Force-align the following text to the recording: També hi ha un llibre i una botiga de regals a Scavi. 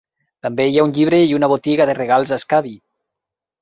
També 0.47 0.65
hi 0.69 0.79
ha 0.79 0.85
un 0.87 0.95
llibre 0.95 1.21
i 1.27 1.37
una 1.41 1.51
botiga 1.53 1.89
de 1.93 1.99
regals 2.03 2.37
a 2.39 2.43
Scavi. 2.47 2.79